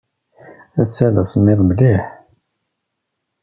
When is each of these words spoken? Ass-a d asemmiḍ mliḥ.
Ass-a 0.81 1.07
d 1.13 1.15
asemmiḍ 1.21 1.59
mliḥ. 1.63 2.03